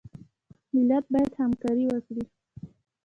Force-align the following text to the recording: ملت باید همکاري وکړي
ملت 0.75 1.05
باید 1.13 1.33
همکاري 1.41 1.85
وکړي 1.87 2.23